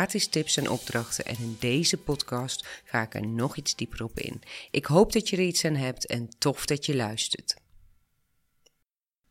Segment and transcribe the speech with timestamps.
[0.00, 1.24] gratis tips en opdrachten.
[1.24, 4.42] En in deze podcast ga ik er nog iets dieper op in.
[4.70, 7.56] Ik hoop dat je er iets aan hebt en tof dat je luistert.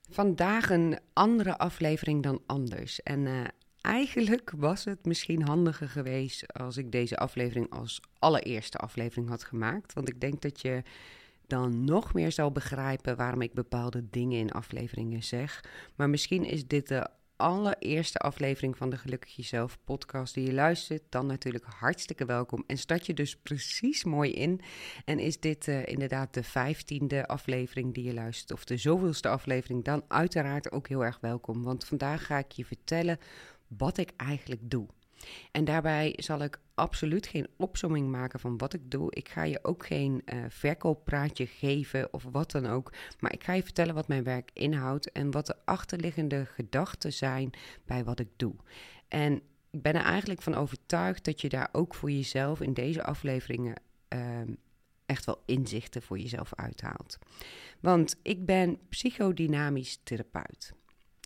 [0.10, 3.04] Vandaag een andere aflevering dan anders.
[3.04, 3.44] En uh,
[3.82, 9.94] eigenlijk was het misschien handiger geweest als ik deze aflevering als allereerste aflevering had gemaakt.
[9.94, 10.84] Want ik denk dat je
[11.48, 15.64] dan nog meer zal begrijpen waarom ik bepaalde dingen in afleveringen zeg.
[15.96, 17.10] Maar misschien is dit de
[17.40, 22.64] allereerste aflevering van de Gelukkig Jezelf podcast die je luistert, dan natuurlijk hartstikke welkom.
[22.68, 24.62] En start je dus precies mooi in.
[25.06, 29.84] En is dit uh, inderdaad de vijftiende aflevering die je luistert, of de zoveelste aflevering,
[29.84, 31.64] dan uiteraard ook heel erg welkom.
[31.64, 33.20] Want vandaag ga ik je vertellen
[33.68, 34.88] wat ik eigenlijk doe.
[35.52, 39.08] En daarbij zal ik absoluut geen opsomming maken van wat ik doe.
[39.16, 42.94] Ik ga je ook geen uh, verkooppraatje geven of wat dan ook.
[43.20, 47.52] Maar ik ga je vertellen wat mijn werk inhoudt en wat de achterliggende gedachten zijn
[47.86, 48.56] bij wat ik doe.
[49.08, 53.04] En ik ben er eigenlijk van overtuigd dat je daar ook voor jezelf in deze
[53.04, 53.76] afleveringen
[54.14, 54.42] uh,
[55.06, 57.18] echt wel inzichten voor jezelf uithaalt.
[57.80, 60.74] Want ik ben psychodynamisch therapeut.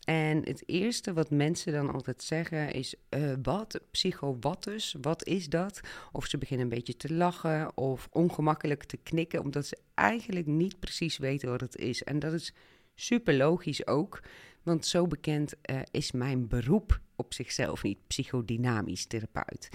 [0.06, 3.82] En het eerste wat mensen dan altijd zeggen is: uh, wat?
[3.92, 4.94] Psycho wat?
[5.02, 5.80] Wat is dat?
[6.12, 10.80] Of ze beginnen een beetje te lachen of ongemakkelijk te knikken, omdat ze eigenlijk niet
[10.80, 12.04] precies weten wat het is.
[12.04, 12.54] En dat is
[12.96, 14.20] super logisch ook,
[14.64, 19.70] want zo bekend uh, is mijn beroep op zichzelf niet, psychodynamisch therapeut.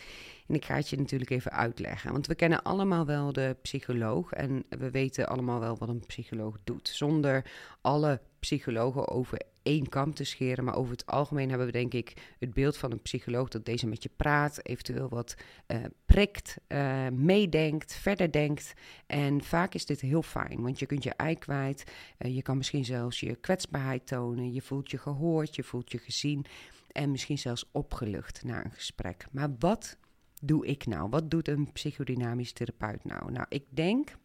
[0.46, 4.32] En ik ga het je natuurlijk even uitleggen, want we kennen allemaal wel de psycholoog
[4.32, 6.88] en we weten allemaal wel wat een psycholoog doet.
[6.88, 7.50] Zonder
[7.80, 10.64] alle psychologen over één kam te scheren.
[10.64, 13.86] Maar over het algemeen hebben we denk ik het beeld van een psycholoog dat deze
[13.86, 15.34] met je praat, eventueel wat
[15.66, 18.72] uh, prikt, uh, meedenkt, verder denkt.
[19.06, 21.84] En vaak is dit heel fijn, want je kunt je ei kwijt.
[22.18, 24.52] Uh, je kan misschien zelfs je kwetsbaarheid tonen.
[24.52, 26.44] Je voelt je gehoord, je voelt je gezien
[26.92, 29.26] en misschien zelfs opgelucht na een gesprek.
[29.30, 29.96] Maar wat
[30.42, 31.08] doe ik nou?
[31.08, 33.32] Wat doet een psychodynamisch therapeut nou?
[33.32, 34.16] Nou, ik denk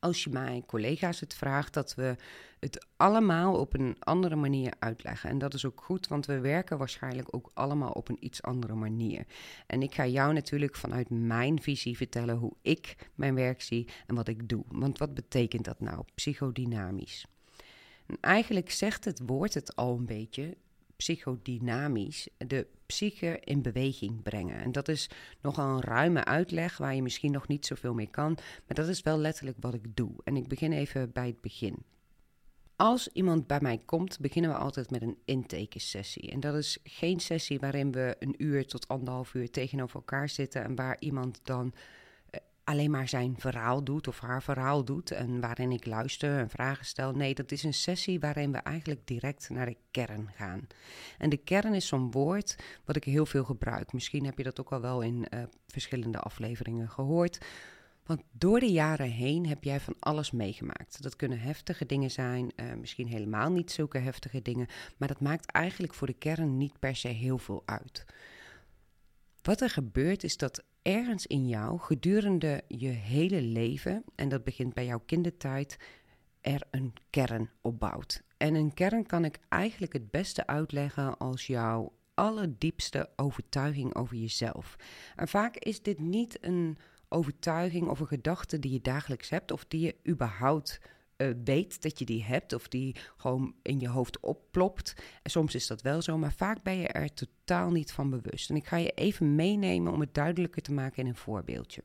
[0.00, 2.16] als je mijn collega's het vraagt, dat we
[2.60, 5.30] het allemaal op een andere manier uitleggen.
[5.30, 8.74] En dat is ook goed, want we werken waarschijnlijk ook allemaal op een iets andere
[8.74, 9.26] manier.
[9.66, 14.14] En ik ga jou natuurlijk vanuit mijn visie vertellen hoe ik mijn werk zie en
[14.14, 14.64] wat ik doe.
[14.68, 17.26] Want wat betekent dat nou, psychodynamisch?
[18.06, 20.56] En eigenlijk zegt het woord het al een beetje
[20.98, 24.60] psychodynamisch de psyche in beweging brengen.
[24.60, 25.10] En dat is
[25.40, 29.02] nogal een ruime uitleg waar je misschien nog niet zoveel mee kan, maar dat is
[29.02, 30.12] wel letterlijk wat ik doe.
[30.24, 31.84] En ik begin even bij het begin.
[32.76, 36.30] Als iemand bij mij komt, beginnen we altijd met een intakesessie.
[36.30, 40.64] En dat is geen sessie waarin we een uur tot anderhalf uur tegenover elkaar zitten
[40.64, 41.74] en waar iemand dan
[42.68, 46.84] alleen maar zijn verhaal doet of haar verhaal doet en waarin ik luister en vragen
[46.84, 47.12] stel.
[47.12, 50.66] Nee, dat is een sessie waarin we eigenlijk direct naar de kern gaan.
[51.18, 53.92] En de kern is zo'n woord wat ik heel veel gebruik.
[53.92, 57.38] Misschien heb je dat ook al wel in uh, verschillende afleveringen gehoord.
[58.06, 61.02] Want door de jaren heen heb jij van alles meegemaakt.
[61.02, 65.52] Dat kunnen heftige dingen zijn, uh, misschien helemaal niet zulke heftige dingen, maar dat maakt
[65.52, 68.04] eigenlijk voor de kern niet per se heel veel uit.
[69.42, 74.74] Wat er gebeurt is dat ergens in jou gedurende je hele leven, en dat begint
[74.74, 75.76] bij jouw kindertijd,
[76.40, 78.22] er een kern opbouwt.
[78.36, 84.76] En een kern kan ik eigenlijk het beste uitleggen als jouw allerdiepste overtuiging over jezelf.
[85.16, 86.78] En vaak is dit niet een
[87.08, 90.80] overtuiging of een gedachte die je dagelijks hebt of die je überhaupt
[91.18, 94.94] uh, weet dat je die hebt of die gewoon in je hoofd opplopt.
[95.22, 98.50] Soms is dat wel zo, maar vaak ben je er totaal niet van bewust.
[98.50, 101.82] En ik ga je even meenemen om het duidelijker te maken in een voorbeeldje.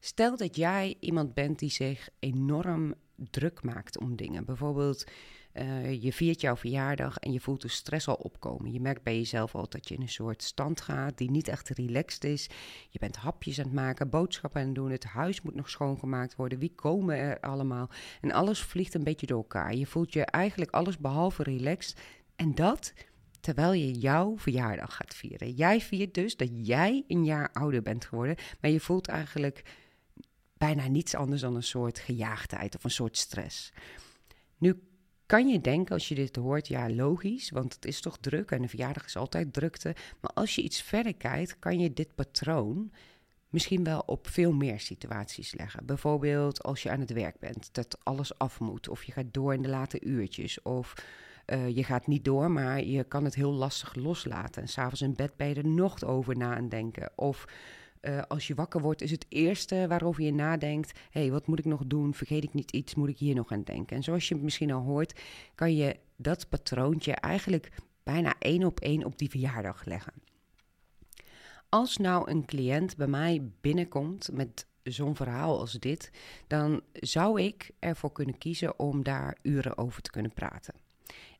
[0.00, 4.44] Stel dat jij iemand bent die zich enorm druk maakt om dingen.
[4.44, 5.04] Bijvoorbeeld,
[5.54, 8.72] uh, je viert jouw verjaardag en je voelt de stress al opkomen.
[8.72, 11.68] Je merkt bij jezelf al dat je in een soort stand gaat die niet echt
[11.68, 12.48] relaxed is.
[12.90, 14.90] Je bent hapjes aan het maken, boodschappen aan het doen.
[14.90, 16.58] Het huis moet nog schoongemaakt worden.
[16.58, 17.90] Wie komen er allemaal?
[18.20, 19.74] En alles vliegt een beetje door elkaar.
[19.74, 22.00] Je voelt je eigenlijk alles behalve relaxed.
[22.36, 22.92] En dat
[23.40, 25.50] terwijl je jouw verjaardag gaat vieren.
[25.50, 29.62] Jij viert dus dat jij een jaar ouder bent geworden, maar je voelt eigenlijk
[30.58, 33.72] bijna niets anders dan een soort gejaagdheid of een soort stress.
[34.58, 34.82] Nu
[35.34, 38.62] kan je denken als je dit hoort, ja, logisch, want het is toch druk en
[38.62, 39.94] een verjaardag is altijd drukte.
[40.20, 42.92] Maar als je iets verder kijkt, kan je dit patroon
[43.48, 45.86] misschien wel op veel meer situaties leggen.
[45.86, 49.54] Bijvoorbeeld als je aan het werk bent, dat alles af moet, of je gaat door
[49.54, 50.94] in de late uurtjes, of
[51.46, 54.62] uh, je gaat niet door, maar je kan het heel lastig loslaten.
[54.62, 57.10] En s'avonds in bed ben je er nog over na denken.
[57.14, 57.44] Of
[58.04, 61.58] uh, als je wakker wordt, is het eerste waarover je nadenkt: hé, hey, wat moet
[61.58, 62.14] ik nog doen?
[62.14, 62.94] Vergeet ik niet iets?
[62.94, 63.96] Moet ik hier nog aan denken?
[63.96, 65.20] En zoals je misschien al hoort,
[65.54, 67.70] kan je dat patroontje eigenlijk
[68.02, 70.12] bijna één op één op die verjaardag leggen.
[71.68, 76.10] Als nou een cliënt bij mij binnenkomt met zo'n verhaal als dit,
[76.46, 80.74] dan zou ik ervoor kunnen kiezen om daar uren over te kunnen praten.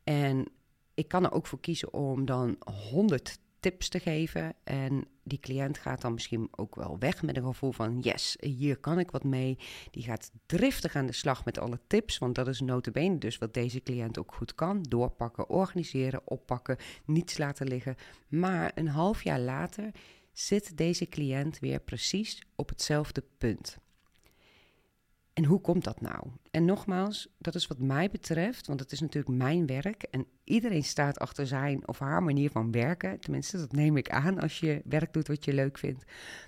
[0.03, 0.47] En
[0.93, 2.57] ik kan er ook voor kiezen om dan
[2.89, 4.53] 100 tips te geven.
[4.63, 8.77] En die cliënt gaat dan misschien ook wel weg met een gevoel van: yes, hier
[8.77, 9.57] kan ik wat mee.
[9.91, 13.53] Die gaat driftig aan de slag met alle tips, want dat is notabene dus wat
[13.53, 17.95] deze cliënt ook goed kan: doorpakken, organiseren, oppakken, niets laten liggen.
[18.27, 19.91] Maar een half jaar later
[20.31, 23.77] zit deze cliënt weer precies op hetzelfde punt.
[25.33, 26.27] En hoe komt dat nou?
[26.55, 30.83] En nogmaals, dat is wat mij betreft, want het is natuurlijk mijn werk en iedereen
[30.83, 33.19] staat achter zijn of haar manier van werken.
[33.19, 36.03] Tenminste, dat neem ik aan als je werk doet wat je leuk vindt.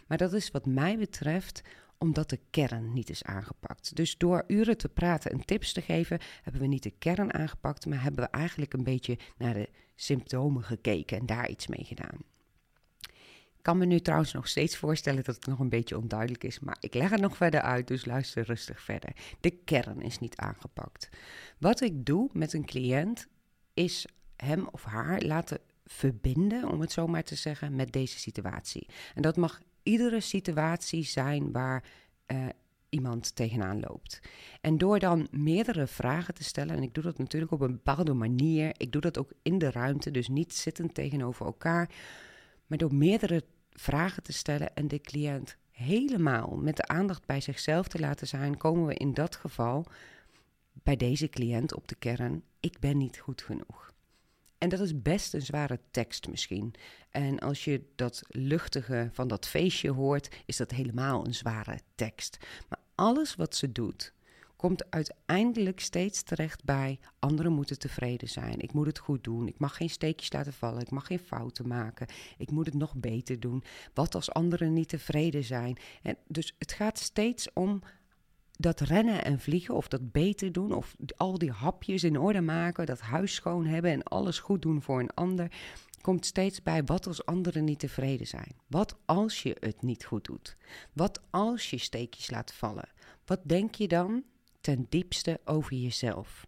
[0.07, 1.61] Maar dat is wat mij betreft
[1.97, 3.95] omdat de kern niet is aangepakt.
[3.95, 7.85] Dus door uren te praten en tips te geven, hebben we niet de kern aangepakt,
[7.85, 12.36] maar hebben we eigenlijk een beetje naar de symptomen gekeken en daar iets mee gedaan
[13.67, 16.77] kan me nu trouwens nog steeds voorstellen dat het nog een beetje onduidelijk is, maar
[16.79, 19.09] ik leg het nog verder uit, dus luister rustig verder.
[19.39, 21.09] De kern is niet aangepakt.
[21.57, 23.27] Wat ik doe met een cliënt
[23.73, 24.05] is
[24.35, 28.87] hem of haar laten verbinden, om het zo maar te zeggen, met deze situatie.
[29.15, 31.83] En dat mag iedere situatie zijn waar
[32.27, 32.45] uh,
[32.89, 34.19] iemand tegenaan loopt.
[34.61, 38.13] En door dan meerdere vragen te stellen, en ik doe dat natuurlijk op een bepaalde
[38.13, 41.89] manier, ik doe dat ook in de ruimte, dus niet zittend tegenover elkaar,
[42.67, 43.43] maar door meerdere
[43.79, 48.57] vragen te stellen en de cliënt helemaal met de aandacht bij zichzelf te laten zijn,
[48.57, 49.85] komen we in dat geval
[50.73, 53.93] bij deze cliënt op de kern: ik ben niet goed genoeg.
[54.57, 56.73] En dat is best een zware tekst misschien.
[57.09, 62.37] En als je dat luchtige van dat feestje hoort, is dat helemaal een zware tekst.
[62.69, 64.13] Maar alles wat ze doet,
[64.57, 68.59] komt uiteindelijk steeds terecht bij anderen moeten tevreden zijn.
[68.59, 69.47] Ik moet het goed doen.
[69.47, 70.81] Ik mag geen steekjes laten vallen.
[70.81, 72.07] Ik mag geen fouten maken.
[72.37, 73.63] Ik moet het nog beter doen.
[73.93, 75.77] Wat als anderen niet tevreden zijn?
[76.01, 77.81] En dus het gaat steeds om
[78.51, 82.85] dat rennen en vliegen of dat beter doen of al die hapjes in orde maken,
[82.85, 85.51] dat huis schoon hebben en alles goed doen voor een ander,
[86.01, 88.55] komt steeds bij wat als anderen niet tevreden zijn.
[88.67, 90.55] Wat als je het niet goed doet?
[90.93, 92.89] Wat als je steekjes laat vallen?
[93.25, 94.23] Wat denk je dan
[94.67, 96.47] ten diepste over jezelf.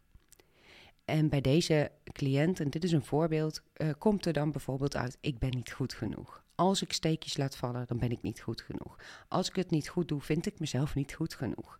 [1.06, 5.18] En bij deze cliënt, en dit is een voorbeeld, uh, komt er dan bijvoorbeeld uit:
[5.22, 6.44] ik ben niet goed genoeg.
[6.56, 8.96] Als ik steekjes laat vallen, dan ben ik niet goed genoeg.
[9.28, 11.80] Als ik het niet goed doe, vind ik mezelf niet goed genoeg.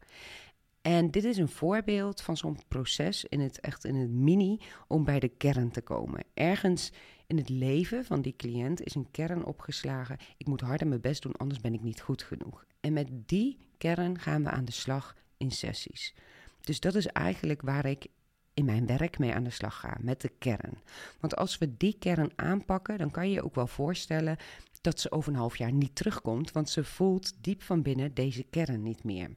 [0.82, 5.04] En dit is een voorbeeld van zo'n proces in het echt in het mini om
[5.04, 6.24] bij de kern te komen.
[6.34, 6.92] Ergens
[7.28, 10.18] in het leven van die cliënt is een kern opgeslagen.
[10.38, 12.66] Ik moet harder mijn best doen, anders ben ik niet goed genoeg.
[12.80, 16.14] En met die kern gaan we aan de slag in sessies.
[16.62, 18.08] Dus dat is eigenlijk waar ik
[18.54, 20.82] in mijn werk mee aan de slag ga, met de kern.
[21.20, 24.38] Want als we die kern aanpakken, dan kan je je ook wel voorstellen
[24.82, 28.44] dat ze over een half jaar niet terugkomt, want ze voelt diep van binnen deze
[28.44, 29.30] kern niet meer.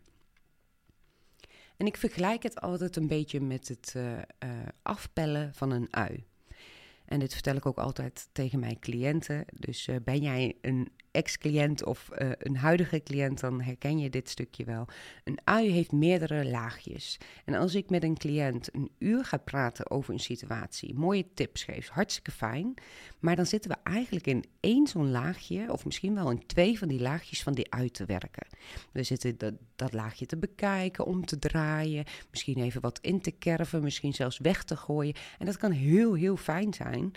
[1.76, 4.22] En ik vergelijk het altijd een beetje met het uh, uh,
[4.82, 6.24] afpellen van een ui.
[7.04, 9.44] En dit vertel ik ook altijd tegen mijn cliënten.
[9.54, 14.28] Dus uh, ben jij een ex-cliënt of uh, een huidige cliënt, dan herken je dit
[14.28, 14.88] stukje wel.
[15.24, 17.18] Een ui heeft meerdere laagjes.
[17.44, 21.64] En als ik met een cliënt een uur ga praten over een situatie, mooie tips
[21.64, 22.74] geef, hartstikke fijn.
[23.18, 26.88] Maar dan zitten we eigenlijk in één zo'n laagje, of misschien wel in twee van
[26.88, 28.46] die laagjes van die ui te werken.
[28.92, 33.30] We zitten dat, dat laagje te bekijken, om te draaien, misschien even wat in te
[33.30, 35.14] kerven, misschien zelfs weg te gooien.
[35.38, 37.12] En dat kan heel, heel fijn zijn.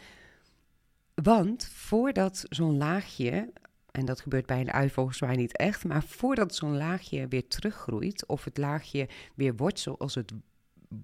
[1.13, 3.53] Want voordat zo'n laagje
[3.95, 5.83] en dat gebeurt bij een ui volgens mij niet echt.
[5.83, 10.33] Maar voordat zo'n laagje weer teruggroeit of het laagje weer wordt zoals het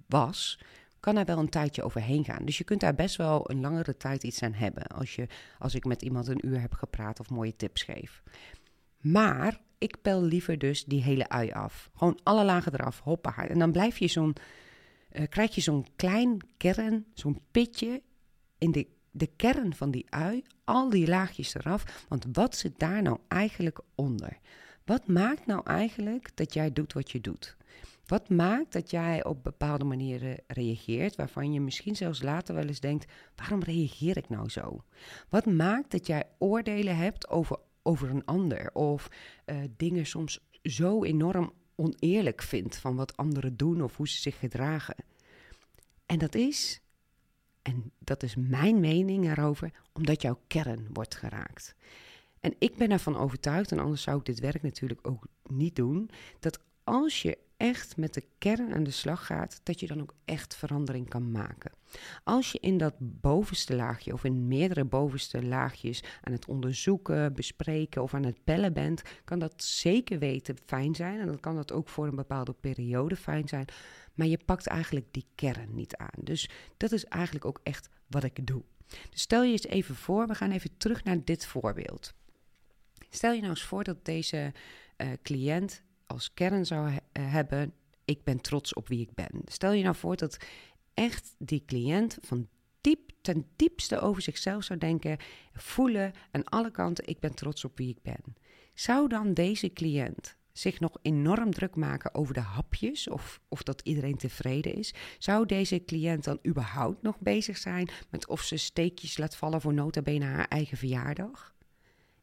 [0.07, 0.59] was,
[0.99, 2.45] kan er wel een tijdje overheen gaan.
[2.45, 5.27] Dus je kunt daar best wel een langere tijd iets aan hebben als, je,
[5.59, 8.23] als ik met iemand een uur heb gepraat of mooie tips geef.
[8.99, 11.89] Maar ik pel liever dus die hele ui af.
[11.95, 13.47] Gewoon alle lagen eraf, hoppa.
[13.47, 14.35] En dan blijf je zo'n,
[15.11, 18.01] uh, krijg je zo'n klein kern, zo'n pitje
[18.57, 22.05] in de de kern van die ui, al die laagjes eraf.
[22.07, 24.37] Want wat zit daar nou eigenlijk onder?
[24.85, 27.57] Wat maakt nou eigenlijk dat jij doet wat je doet?
[28.05, 32.79] Wat maakt dat jij op bepaalde manieren reageert, waarvan je misschien zelfs later wel eens
[32.79, 34.83] denkt: waarom reageer ik nou zo?
[35.29, 39.07] Wat maakt dat jij oordelen hebt over, over een ander of
[39.45, 44.39] uh, dingen soms zo enorm oneerlijk vindt van wat anderen doen of hoe ze zich
[44.39, 44.95] gedragen?
[46.05, 46.80] En dat is,
[47.61, 51.75] en dat is mijn mening erover, omdat jouw kern wordt geraakt.
[52.39, 56.09] En ik ben ervan overtuigd, en anders zou ik dit werk natuurlijk ook niet doen,
[56.39, 60.13] dat als je echt met de kern aan de slag gaat, dat je dan ook
[60.25, 61.71] echt verandering kan maken.
[62.23, 68.01] Als je in dat bovenste laagje of in meerdere bovenste laagjes aan het onderzoeken, bespreken
[68.01, 71.19] of aan het bellen bent, kan dat zeker weten fijn zijn.
[71.19, 73.65] En dan kan dat ook voor een bepaalde periode fijn zijn.
[74.13, 76.23] Maar je pakt eigenlijk die kern niet aan.
[76.23, 78.63] Dus dat is eigenlijk ook echt wat ik doe.
[79.09, 82.13] Dus stel je eens even voor, we gaan even terug naar dit voorbeeld.
[83.09, 84.53] Stel je nou eens voor dat deze
[84.97, 87.73] uh, cliënt als kern zou hebben:
[88.05, 89.41] ik ben trots op wie ik ben.
[89.45, 90.37] Stel je nou voor dat
[90.93, 92.47] echt die cliënt van
[92.81, 95.17] diep, ten diepste over zichzelf zou denken,
[95.53, 98.35] voelen aan alle kanten: ik ben trots op wie ik ben.
[98.73, 103.81] Zou dan deze cliënt zich nog enorm druk maken over de hapjes of, of dat
[103.83, 104.93] iedereen tevreden is?
[105.17, 109.73] Zou deze cliënt dan überhaupt nog bezig zijn met of ze steekjes laat vallen voor
[109.73, 111.53] nota bene haar eigen verjaardag?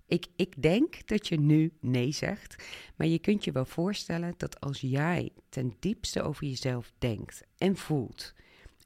[0.06, 2.64] Ik, ik denk dat je nu nee zegt,
[2.96, 7.76] maar je kunt je wel voorstellen dat als jij ten diepste over jezelf denkt en
[7.76, 8.34] voelt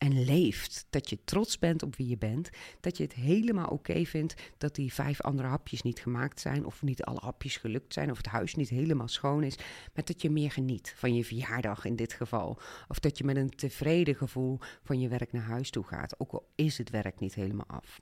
[0.02, 4.04] en leeft, dat je trots bent op wie je bent, dat je het helemaal oké
[4.04, 8.10] vindt dat die vijf andere hapjes niet gemaakt zijn of niet alle hapjes gelukt zijn
[8.10, 9.56] of het huis niet helemaal schoon is,
[9.94, 12.58] maar dat je meer geniet van je verjaardag in dit geval.
[12.88, 16.32] Of dat je met een tevreden gevoel van je werk naar huis toe gaat, ook
[16.32, 18.00] al is het werk niet helemaal af.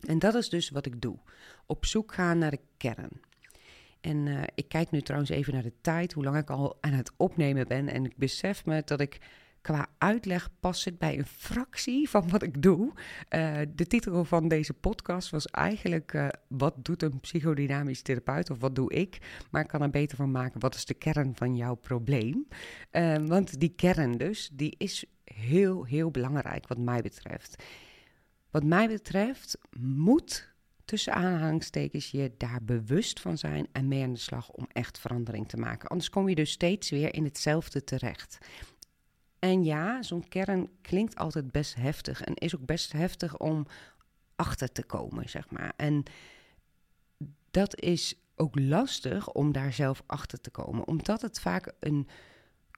[0.00, 1.18] En dat is dus wat ik doe.
[1.66, 3.20] Op zoek gaan naar de kern.
[4.00, 6.92] En uh, ik kijk nu trouwens even naar de tijd, hoe lang ik al aan
[6.92, 7.88] het opnemen ben.
[7.88, 9.20] En ik besef me dat ik
[9.64, 12.92] qua uitleg pas zit bij een fractie van wat ik doe.
[13.30, 18.60] Uh, de titel van deze podcast was eigenlijk: uh, Wat doet een psychodynamisch therapeut of
[18.60, 19.18] wat doe ik?
[19.50, 22.46] Maar ik kan er beter van maken: Wat is de kern van jouw probleem?
[23.26, 27.62] want die kern, dus, die is heel, heel belangrijk, wat mij betreft.
[28.50, 30.54] Wat mij betreft moet
[30.84, 35.48] tussen aanhalingstekens je daar bewust van zijn en mee aan de slag om echt verandering
[35.48, 35.88] te maken.
[35.88, 38.38] Anders kom je dus steeds weer in hetzelfde terecht.
[39.44, 43.66] En ja, zo'n kern klinkt altijd best heftig en is ook best heftig om
[44.36, 45.72] achter te komen, zeg maar.
[45.76, 46.02] En
[47.50, 52.08] dat is ook lastig om daar zelf achter te komen, omdat het vaak een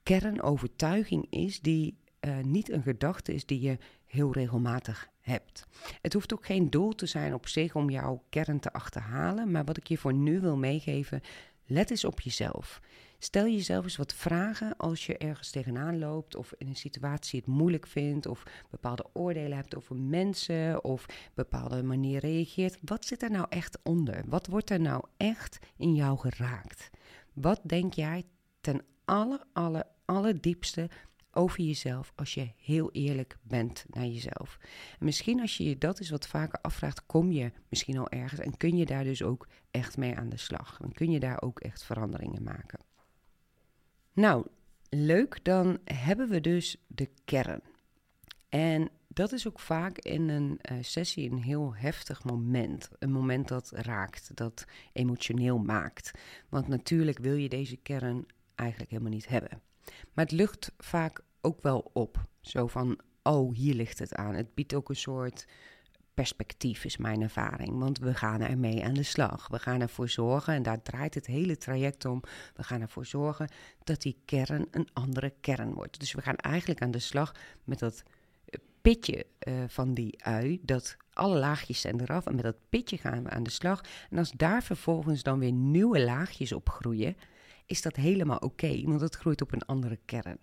[0.02, 5.66] kernovertuiging is die uh, niet een gedachte is die je heel regelmatig hebt.
[6.02, 9.64] Het hoeft ook geen doel te zijn op zich om jouw kern te achterhalen, maar
[9.64, 11.20] wat ik je voor nu wil meegeven,
[11.66, 12.80] let eens op jezelf.
[13.18, 17.48] Stel jezelf eens wat vragen als je ergens tegenaan loopt of in een situatie het
[17.48, 22.78] moeilijk vindt of bepaalde oordelen hebt over mensen of bepaalde manier reageert.
[22.82, 24.22] Wat zit er nou echt onder?
[24.26, 26.90] Wat wordt er nou echt in jou geraakt?
[27.32, 28.24] Wat denk jij
[28.60, 30.90] ten alle, alle, allerdiepste
[31.36, 34.58] over jezelf als je heel eerlijk bent naar jezelf.
[34.98, 38.40] En misschien als je je dat eens wat vaker afvraagt, kom je misschien al ergens
[38.40, 40.76] en kun je daar dus ook echt mee aan de slag.
[40.78, 42.85] Dan kun je daar ook echt veranderingen maken.
[44.16, 44.46] Nou,
[44.88, 47.60] leuk, dan hebben we dus de kern.
[48.48, 52.88] En dat is ook vaak in een uh, sessie een heel heftig moment.
[52.98, 56.10] Een moment dat raakt, dat emotioneel maakt.
[56.48, 59.62] Want natuurlijk wil je deze kern eigenlijk helemaal niet hebben.
[60.12, 62.24] Maar het lucht vaak ook wel op.
[62.40, 64.34] Zo van, oh, hier ligt het aan.
[64.34, 65.46] Het biedt ook een soort
[66.16, 67.78] perspectief, is mijn ervaring.
[67.78, 69.48] Want we gaan ermee aan de slag.
[69.48, 72.22] We gaan ervoor zorgen, en daar draait het hele traject om.
[72.54, 73.48] We gaan ervoor zorgen
[73.84, 76.00] dat die kern een andere kern wordt.
[76.00, 78.02] Dus we gaan eigenlijk aan de slag met dat
[78.80, 80.58] pitje uh, van die ui.
[80.62, 82.26] Dat alle laagjes zijn eraf.
[82.26, 83.84] En met dat pitje gaan we aan de slag.
[84.10, 87.16] En als daar vervolgens dan weer nieuwe laagjes op groeien,
[87.66, 88.82] is dat helemaal oké.
[88.84, 90.38] want het groeit op een andere kern.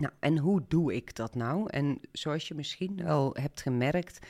[0.00, 1.70] Nou, en hoe doe ik dat nou?
[1.70, 4.26] En zoals je misschien wel hebt gemerkt,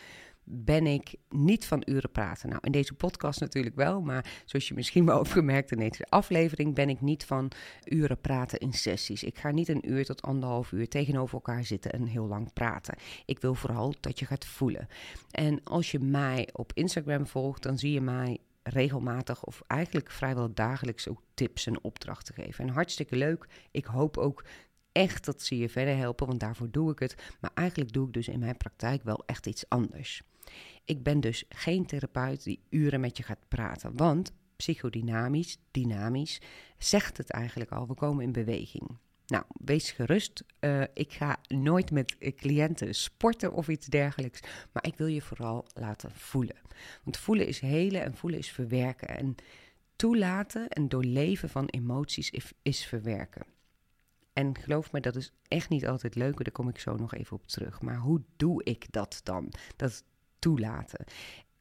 [0.52, 2.48] ben ik niet van uren praten.
[2.48, 6.74] Nou, in deze podcast natuurlijk wel, maar zoals je misschien wel opgemerkt in deze aflevering,
[6.74, 7.50] ben ik niet van
[7.84, 9.22] uren praten in sessies.
[9.22, 12.96] Ik ga niet een uur tot anderhalf uur tegenover elkaar zitten en heel lang praten.
[13.24, 14.88] Ik wil vooral dat je gaat voelen.
[15.30, 20.54] En als je mij op Instagram volgt, dan zie je mij regelmatig of eigenlijk vrijwel
[20.54, 22.64] dagelijks ook tips en opdrachten geven.
[22.64, 23.46] En hartstikke leuk.
[23.70, 24.44] Ik hoop ook
[24.92, 27.14] echt dat ze je verder helpen, want daarvoor doe ik het.
[27.40, 30.22] Maar eigenlijk doe ik dus in mijn praktijk wel echt iets anders.
[30.84, 36.40] Ik ben dus geen therapeut die uren met je gaat praten, want psychodynamisch, dynamisch,
[36.78, 38.98] zegt het eigenlijk al, we komen in beweging.
[39.26, 40.44] Nou, wees gerust.
[40.60, 44.40] Uh, ik ga nooit met cliënten sporten of iets dergelijks.
[44.72, 46.56] Maar ik wil je vooral laten voelen.
[47.04, 49.08] Want voelen is helen en voelen is verwerken.
[49.08, 49.34] En
[49.96, 52.32] toelaten en doorleven van emoties
[52.62, 53.42] is verwerken.
[54.32, 56.36] En geloof me, dat is echt niet altijd leuk.
[56.36, 57.80] Daar kom ik zo nog even op terug.
[57.80, 59.52] Maar hoe doe ik dat dan?
[59.76, 60.04] Dat
[60.38, 61.04] toelaten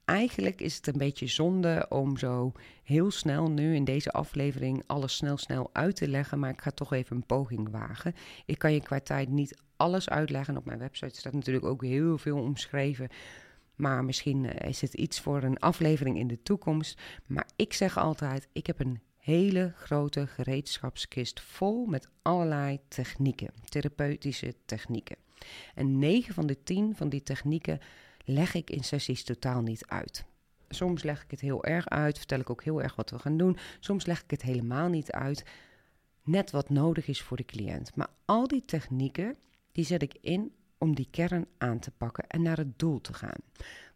[0.10, 2.52] eigenlijk is het een beetje zonde om zo
[2.84, 6.72] heel snel nu in deze aflevering alles snel snel uit te leggen, maar ik ga
[6.72, 8.14] toch even een poging wagen.
[8.46, 10.58] Ik kan je qua tijd niet alles uitleggen.
[10.58, 13.08] Op mijn website staat natuurlijk ook heel veel omschreven.
[13.76, 17.02] Maar misschien eh, is het iets voor een aflevering in de toekomst.
[17.26, 24.56] Maar ik zeg altijd: ik heb een hele grote gereedschapskist vol met allerlei technieken, therapeutische
[24.66, 25.16] technieken.
[25.76, 27.80] En 9 van de 10 van die technieken
[28.26, 30.26] leg ik in sessies totaal niet uit.
[30.70, 33.38] Soms leg ik het heel erg uit, vertel ik ook heel erg wat we gaan
[33.38, 33.58] doen.
[33.80, 35.44] Soms leg ik het helemaal niet uit.
[36.24, 37.96] Net wat nodig is voor de cliënt.
[37.96, 39.36] Maar al die technieken,
[39.72, 43.14] die zet ik in om die kern aan te pakken en naar het doel te
[43.14, 43.40] gaan.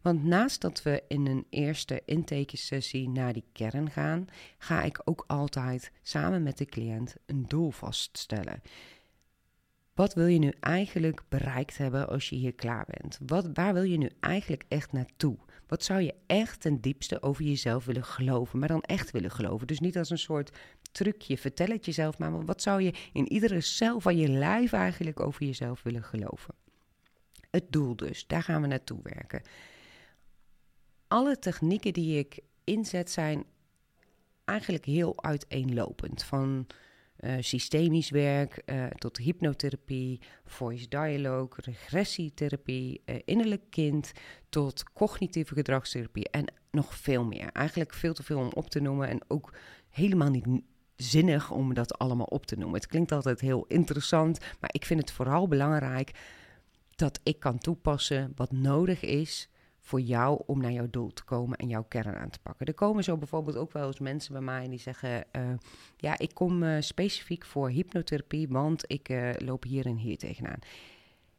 [0.00, 4.26] Want naast dat we in een eerste intake-sessie naar die kern gaan,
[4.58, 8.62] ga ik ook altijd samen met de cliënt een doel vaststellen.
[9.94, 13.18] Wat wil je nu eigenlijk bereikt hebben als je hier klaar bent?
[13.26, 15.36] Wat, waar wil je nu eigenlijk echt naartoe?
[15.66, 19.66] Wat zou je echt ten diepste over jezelf willen geloven, maar dan echt willen geloven?
[19.66, 20.58] Dus niet als een soort
[20.92, 22.44] trucje, vertel het jezelf maar.
[22.44, 26.54] Wat zou je in iedere cel van je lijf eigenlijk over jezelf willen geloven?
[27.54, 29.42] Het doel dus, daar gaan we naartoe werken.
[31.08, 33.44] Alle technieken die ik inzet zijn
[34.44, 36.22] eigenlijk heel uiteenlopend.
[36.22, 36.66] Van
[37.20, 44.12] uh, systemisch werk uh, tot hypnotherapie, voice dialogue, regressietherapie, uh, innerlijk kind,
[44.48, 47.52] tot cognitieve gedragstherapie en nog veel meer.
[47.52, 49.54] Eigenlijk veel te veel om op te noemen en ook
[49.90, 50.46] helemaal niet
[50.96, 52.80] zinnig om dat allemaal op te noemen.
[52.80, 56.12] Het klinkt altijd heel interessant, maar ik vind het vooral belangrijk
[56.96, 59.48] dat ik kan toepassen wat nodig is
[59.84, 62.66] voor jou om naar jouw doel te komen en jouw kern aan te pakken.
[62.66, 65.42] Er komen zo bijvoorbeeld ook wel eens mensen bij mij die zeggen: uh,
[65.96, 70.58] Ja, ik kom uh, specifiek voor hypnotherapie, want ik uh, loop hier en hier tegenaan.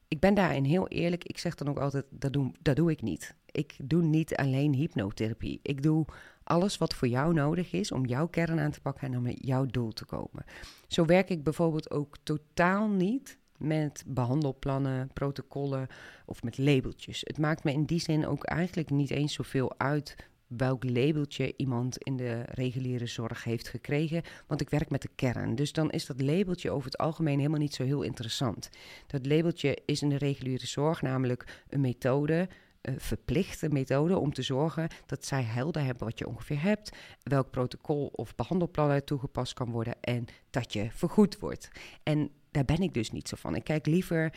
[0.07, 1.23] Ik ben daarin heel eerlijk.
[1.23, 3.35] Ik zeg dan ook altijd: dat doe, dat doe ik niet.
[3.51, 5.59] Ik doe niet alleen hypnotherapie.
[5.61, 6.05] Ik doe
[6.43, 9.45] alles wat voor jou nodig is om jouw kern aan te pakken en om met
[9.45, 10.45] jouw doel te komen.
[10.87, 15.87] Zo werk ik bijvoorbeeld ook totaal niet met behandelplannen, protocollen
[16.25, 17.21] of met labeltjes.
[17.23, 20.15] Het maakt me in die zin ook eigenlijk niet eens zoveel uit
[20.47, 25.55] welk labeltje iemand in de reguliere zorg heeft gekregen, want ik werk met de kern.
[25.55, 28.69] Dus dan is dat labeltje over het algemeen helemaal niet zo heel interessant.
[29.07, 32.49] Dat labeltje is in de reguliere zorg namelijk een methode,
[32.97, 38.07] verplichte methode om te zorgen dat zij helder hebben wat je ongeveer hebt, welk protocol
[38.07, 41.69] of behandelplan er toegepast kan worden en dat je vergoed wordt.
[42.03, 43.55] En daar ben ik dus niet zo van.
[43.55, 44.33] Ik kijk liever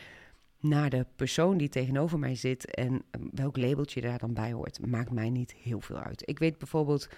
[0.59, 4.85] naar de persoon die tegenover mij zit en ehm, welk labeltje daar dan bij hoort.
[4.87, 6.21] Maakt mij niet heel veel uit.
[6.25, 7.09] Ik weet bijvoorbeeld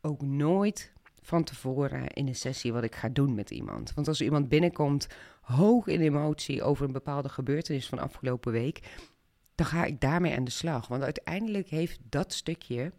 [0.00, 3.94] ook nooit van tevoren in een sessie wat ik ga doen met iemand.
[3.94, 5.08] Want als iemand binnenkomt
[5.40, 8.80] hoog in emotie over een bepaalde gebeurtenis van afgelopen week,
[9.54, 10.88] dan ga ik daarmee aan de slag.
[10.88, 12.92] Want uiteindelijk heeft dat stukje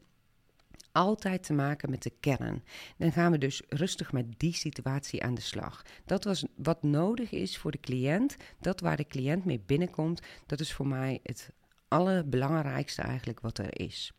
[0.98, 2.64] altijd te maken met de kern.
[2.98, 5.86] Dan gaan we dus rustig met die situatie aan de slag.
[6.06, 8.36] Dat was wat nodig is voor de cliënt.
[8.60, 11.52] Dat waar de cliënt mee binnenkomt, dat is voor mij het
[11.88, 14.12] allerbelangrijkste eigenlijk wat er is.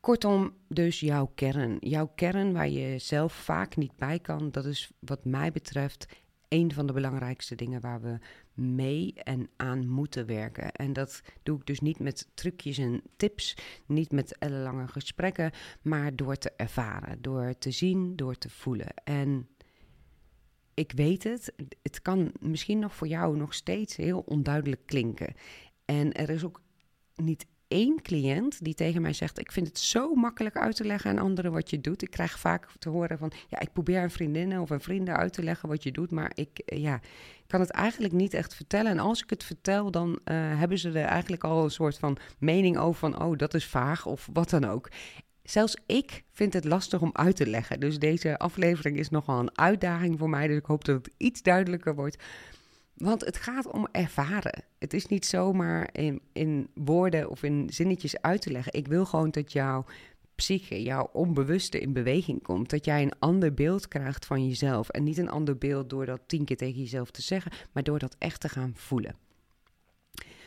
[0.00, 1.76] Kortom, dus jouw kern.
[1.80, 6.06] Jouw kern waar je zelf vaak niet bij kan, dat is wat mij betreft
[6.48, 8.18] een van de belangrijkste dingen waar we
[8.54, 10.72] mee en aan moeten werken.
[10.72, 15.50] En dat doe ik dus niet met trucjes en tips, niet met ellenlange gesprekken,
[15.82, 18.94] maar door te ervaren, door te zien, door te voelen.
[19.04, 19.48] En
[20.74, 25.34] ik weet het, het kan misschien nog voor jou nog steeds heel onduidelijk klinken.
[25.84, 26.62] En er is ook
[27.14, 31.10] niet één cliënt die tegen mij zegt: Ik vind het zo makkelijk uit te leggen
[31.10, 32.02] aan anderen wat je doet.
[32.02, 35.32] Ik krijg vaak te horen van: Ja, ik probeer een vriendinnen of een vrienden uit
[35.32, 37.00] te leggen wat je doet, maar ik eh, ja,
[37.46, 38.90] kan het eigenlijk niet echt vertellen.
[38.90, 40.16] En als ik het vertel, dan uh,
[40.58, 44.06] hebben ze er eigenlijk al een soort van mening over van: Oh, dat is vaag
[44.06, 44.88] of wat dan ook.
[45.42, 47.80] Zelfs ik vind het lastig om uit te leggen.
[47.80, 50.46] Dus deze aflevering is nogal een uitdaging voor mij.
[50.46, 52.22] Dus ik hoop dat het iets duidelijker wordt.
[52.94, 54.64] Want het gaat om ervaren.
[54.82, 58.72] Het is niet zomaar in, in woorden of in zinnetjes uit te leggen.
[58.72, 59.84] Ik wil gewoon dat jouw
[60.34, 62.70] psyche, jouw onbewuste in beweging komt.
[62.70, 64.88] Dat jij een ander beeld krijgt van jezelf.
[64.88, 67.98] En niet een ander beeld door dat tien keer tegen jezelf te zeggen, maar door
[67.98, 69.16] dat echt te gaan voelen.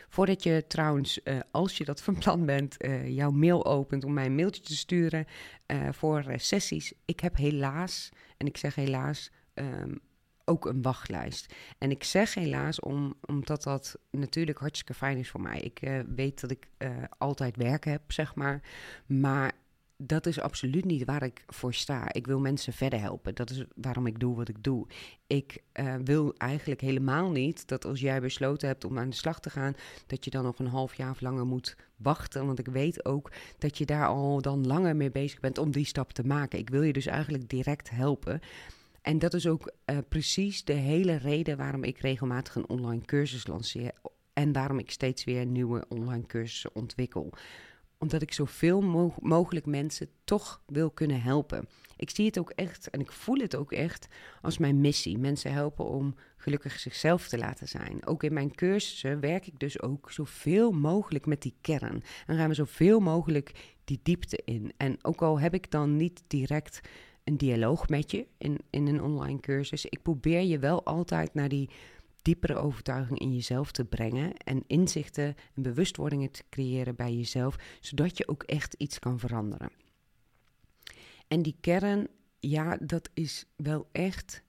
[0.09, 4.13] Voordat je trouwens, uh, als je dat van plan bent, uh, jouw mail opent om
[4.13, 5.25] mij een mailtje te sturen
[5.67, 6.93] uh, voor sessies.
[7.05, 9.99] Ik heb helaas, en ik zeg helaas, um,
[10.45, 11.53] ook een wachtlijst.
[11.77, 15.59] En ik zeg helaas om, omdat dat natuurlijk hartstikke fijn is voor mij.
[15.59, 18.61] Ik uh, weet dat ik uh, altijd werk heb, zeg maar.
[19.05, 19.51] Maar
[19.97, 22.13] dat is absoluut niet waar ik voor sta.
[22.13, 23.35] Ik wil mensen verder helpen.
[23.35, 24.87] Dat is waarom ik doe wat ik doe.
[25.27, 29.39] Ik uh, wil eigenlijk helemaal niet dat als jij besloten hebt om aan de slag
[29.39, 29.73] te gaan,
[30.07, 32.45] dat je dan nog een half jaar of langer moet wachten.
[32.45, 35.85] Want ik weet ook dat je daar al dan langer mee bezig bent om die
[35.85, 36.59] stap te maken.
[36.59, 38.41] Ik wil je dus eigenlijk direct helpen.
[39.05, 43.47] En dat is ook uh, precies de hele reden waarom ik regelmatig een online cursus
[43.47, 43.91] lanceer.
[44.33, 47.33] En waarom ik steeds weer nieuwe online cursussen ontwikkel
[47.97, 51.67] omdat ik zoveel mo mogelijk mensen toch wil kunnen helpen.
[51.97, 54.07] Ik zie het ook echt en ik voel het ook echt
[54.41, 55.17] als mijn missie.
[55.17, 58.05] Mensen helpen om gelukkig zichzelf te laten zijn.
[58.05, 62.03] Ook in mijn cursussen werk ik dus ook zoveel mogelijk met die kern.
[62.27, 64.73] En gaan we zoveel mogelijk die diepte in.
[64.77, 66.81] En ook al heb ik dan niet direct
[67.25, 71.49] een dialoog met je in, in een online cursus, ik probeer je wel altijd naar
[71.49, 71.69] die
[72.21, 78.17] diepere overtuiging in jezelf te brengen en inzichten en bewustwordingen te creëren bij jezelf, zodat
[78.17, 79.71] je ook echt iets kan veranderen.
[81.27, 82.07] En die kern,
[82.39, 84.43] ja, dat is wel echt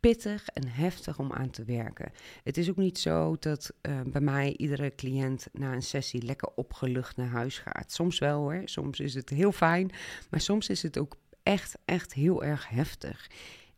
[0.00, 2.12] pittig en heftig om aan te werken.
[2.42, 6.48] Het is ook niet zo dat uh, bij mij iedere cliënt na een sessie lekker
[6.54, 7.92] opgelucht naar huis gaat.
[7.92, 9.90] Soms wel hoor, soms is het heel fijn,
[10.30, 13.30] maar soms is het ook echt, echt heel erg heftig.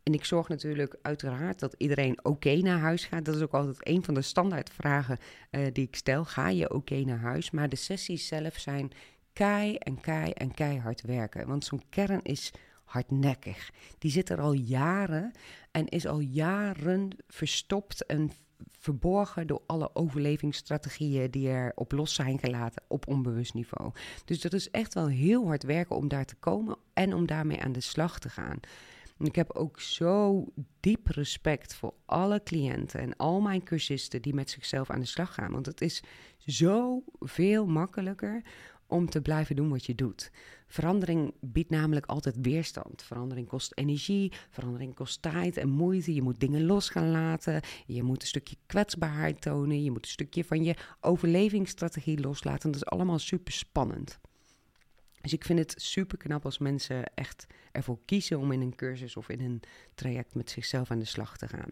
[0.03, 3.25] En ik zorg natuurlijk uiteraard dat iedereen oké naar huis gaat.
[3.25, 5.17] Dat is ook altijd een van de standaardvragen
[5.51, 6.25] uh, die ik stel.
[6.25, 7.51] Ga je oké naar huis?
[7.51, 8.91] Maar de sessies zelf zijn
[9.33, 11.47] kei en kei en keihard werken.
[11.47, 12.51] Want zo'n kern is
[12.83, 13.71] hardnekkig.
[13.97, 15.31] Die zit er al jaren
[15.71, 18.31] en is al jaren verstopt en
[18.67, 23.91] verborgen door alle overlevingsstrategieën die er op los zijn gelaten op onbewust niveau.
[24.25, 27.61] Dus dat is echt wel heel hard werken om daar te komen en om daarmee
[27.61, 28.59] aan de slag te gaan.
[29.19, 30.45] Ik heb ook zo
[30.79, 35.33] diep respect voor alle cliënten en al mijn cursisten die met zichzelf aan de slag
[35.33, 35.51] gaan.
[35.51, 36.03] Want het is
[36.37, 38.41] zo veel makkelijker
[38.89, 40.31] om te blijven doen wat je doet.
[40.67, 43.03] Verandering biedt namelijk altijd weerstand.
[43.03, 46.13] Verandering kost energie, verandering kost tijd en moeite.
[46.13, 47.61] Je moet dingen los gaan laten.
[47.85, 49.83] Je moet een stukje kwetsbaarheid tonen.
[49.83, 52.71] Je moet een stukje van je overlevingsstrategie loslaten.
[52.71, 54.19] Dat is allemaal super spannend.
[55.21, 59.15] Dus ik vind het super knap als mensen echt ervoor kiezen om in een cursus
[59.15, 59.61] of in een
[59.95, 61.69] traject met zichzelf aan de slag te gaan.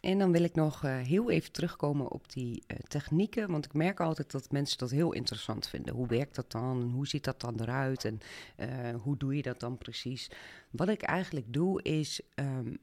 [0.00, 3.72] En dan wil ik nog uh, heel even terugkomen op die uh, technieken, want ik
[3.72, 5.94] merk altijd dat mensen dat heel interessant vinden.
[5.94, 6.80] Hoe werkt dat dan?
[6.80, 8.04] En hoe ziet dat dan eruit?
[8.04, 8.20] En
[8.56, 10.30] uh, hoe doe je dat dan precies?
[10.70, 12.78] Wat ik eigenlijk doe is um,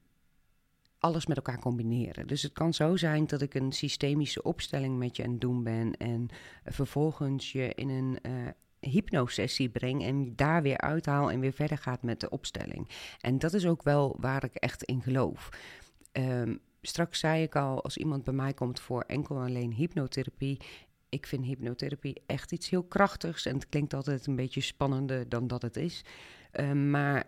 [0.98, 2.26] alles met elkaar combineren.
[2.26, 5.62] Dus het kan zo zijn dat ik een systemische opstelling met je aan het doen
[5.62, 6.28] ben en
[6.64, 8.18] vervolgens je in een
[8.80, 12.88] hypnosessie breng en daar weer uithaal en weer verder gaat met de opstelling.
[13.20, 15.48] En dat is ook wel waar ik echt in geloof.
[16.12, 20.60] Um, straks zei ik al, als iemand bij mij komt voor enkel alleen hypnotherapie,
[21.08, 25.46] ik vind hypnotherapie echt iets heel krachtigs en het klinkt altijd een beetje spannender dan
[25.46, 26.04] dat het is.
[26.52, 27.24] Um, maar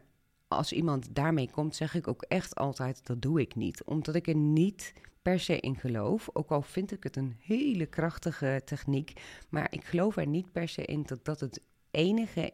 [0.48, 3.84] als iemand daarmee komt, zeg ik ook echt altijd: dat doe ik niet.
[3.84, 4.92] Omdat ik er niet
[5.22, 6.28] per se in geloof.
[6.32, 9.12] Ook al vind ik het een hele krachtige techniek.
[9.48, 12.52] Maar ik geloof er niet per se in dat dat het enige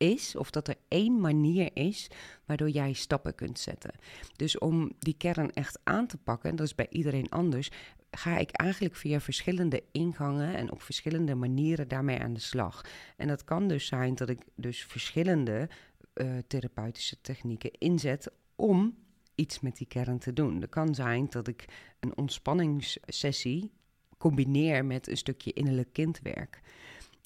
[0.00, 2.10] is, of dat er één manier is
[2.44, 3.90] waardoor jij stappen kunt zetten.
[4.36, 7.70] Dus om die kern echt aan te pakken, dat is bij iedereen anders,
[8.10, 12.84] ga ik eigenlijk via verschillende ingangen en op verschillende manieren daarmee aan de slag.
[13.16, 15.68] En dat kan dus zijn dat ik dus verschillende
[16.14, 18.96] uh, therapeutische technieken inzet om
[19.34, 20.60] iets met die kern te doen.
[20.60, 21.64] Het kan zijn dat ik
[22.00, 23.72] een ontspanningssessie
[24.18, 26.60] combineer met een stukje innerlijk kindwerk.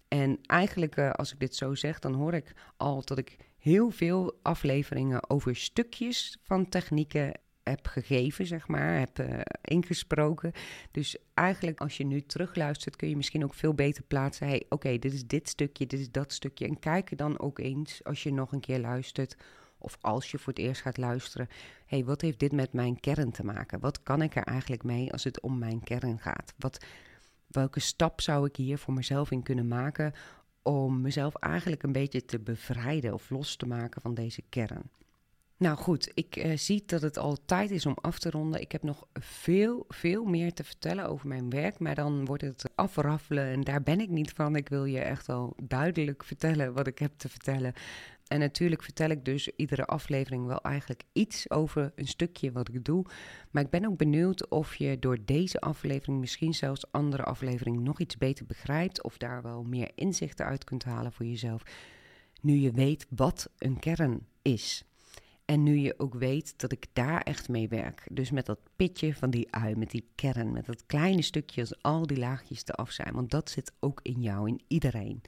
[0.09, 3.91] En eigenlijk, uh, als ik dit zo zeg, dan hoor ik al dat ik heel
[3.91, 10.53] veel afleveringen over stukjes van technieken heb gegeven, zeg maar, heb uh, ingesproken.
[10.91, 14.47] Dus eigenlijk als je nu terugluistert, kun je misschien ook veel beter plaatsen.
[14.47, 16.67] Hey, oké, dit is dit stukje, dit is dat stukje.
[16.67, 19.37] En kijk dan ook eens, als je nog een keer luistert,
[19.79, 21.49] of als je voor het eerst gaat luisteren,
[21.87, 23.81] hey, wat heeft dit met mijn kern te maken?
[23.81, 26.55] Wat kan ik er eigenlijk mee als het om mijn kern gaat?
[26.59, 26.85] Wat,
[27.55, 30.13] welke stap zou ik hier voor mezelf in kunnen maken
[30.63, 34.91] om mezelf eigenlijk een beetje te bevrijden of los te maken van deze kern?
[35.57, 38.61] Nou goed, ik uh, zie dat het al tijd is om af te ronden.
[38.61, 42.71] Ik heb nog veel, veel meer te vertellen over mijn werk, maar dan wordt het
[42.75, 44.57] afraffelen en daar ben ik niet van.
[44.57, 47.73] Ik wil je echt al duidelijk vertellen wat ik heb te vertellen.
[48.25, 52.85] En natuurlijk vertel ik dus iedere aflevering wel eigenlijk iets over een stukje wat ik
[52.85, 53.05] doe.
[53.51, 58.01] Maar ik ben ook benieuwd of je door deze aflevering misschien zelfs andere afleveringen nog
[58.01, 59.03] iets beter begrijpt.
[59.03, 61.63] Of daar wel meer inzichten uit kunt halen voor jezelf.
[62.41, 64.85] Nu je weet wat een kern is.
[65.45, 68.07] En nu je ook weet dat ik daar echt mee werk.
[68.11, 71.83] Dus met dat pitje van die ui, met die kern, met dat kleine stukje als
[71.83, 73.15] al die laagjes eraf zijn.
[73.15, 75.23] Want dat zit ook in jou, in iedereen.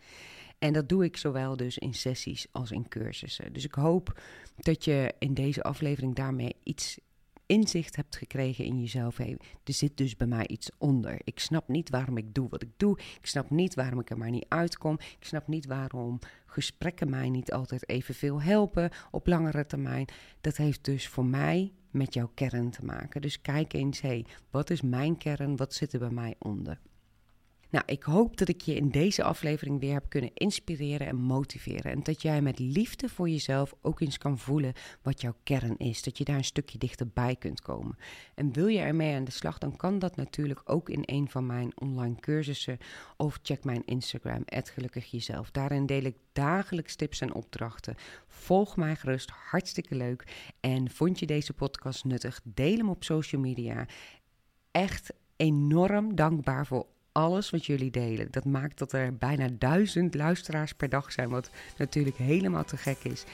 [0.59, 3.53] En dat doe ik zowel dus in sessies als in cursussen.
[3.53, 4.21] Dus ik hoop
[4.57, 6.99] dat je in deze aflevering daarmee iets
[7.47, 9.16] inzicht hebt gekregen in jezelf.
[9.16, 11.21] Hey, er zit dus bij mij iets onder.
[11.25, 12.99] Ik snap niet waarom ik doe wat ik doe.
[12.99, 14.95] Ik snap niet waarom ik er maar niet uitkom.
[15.19, 20.09] Ik snap niet waarom gesprekken mij niet altijd evenveel helpen op langere termijn.
[20.40, 23.21] Dat heeft dus voor mij met jouw kern te maken.
[23.21, 25.57] Dus kijk eens, hey, wat is mijn kern?
[25.57, 26.81] Wat zit er bij mij onder?
[27.77, 31.93] Nou, ik hoop dat ik je in deze aflevering weer heb kunnen inspireren en motiveren.
[31.93, 36.03] En dat jij met liefde voor jezelf ook eens kan voelen wat jouw kern is.
[36.03, 37.99] Dat je daar een stukje dichterbij kunt komen.
[38.35, 41.47] En wil je ermee aan de slag, dan kan dat natuurlijk ook in een van
[41.47, 42.79] mijn online cursussen.
[43.17, 45.51] Of check mijn Instagram, @gelukkigjezelf.
[45.51, 47.95] Daarin deel ik dagelijks tips en opdrachten.
[48.27, 50.51] Volg mij gerust, hartstikke leuk.
[50.61, 52.41] En vond je deze podcast nuttig?
[52.45, 53.87] Deel hem op social media.
[54.71, 58.29] Echt enorm dankbaar voor alles wat jullie delen.
[58.31, 62.98] Dat maakt dat er bijna duizend luisteraars per dag zijn, wat natuurlijk helemaal te gek
[63.02, 63.24] is.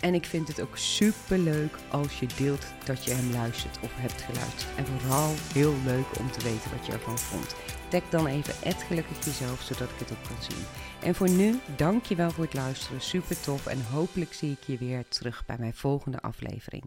[0.00, 3.90] En ik vind het ook super leuk als je deelt dat je hem luistert of
[3.94, 4.76] hebt geluisterd.
[4.76, 7.56] En vooral heel leuk om te weten wat je ervan vond.
[7.88, 10.64] Tag dan even het gelukkig jezelf, zodat ik het ook kan zien.
[11.02, 13.00] En voor nu, dankjewel voor het luisteren.
[13.00, 16.84] Super tof en hopelijk zie ik je weer terug bij mijn volgende aflevering.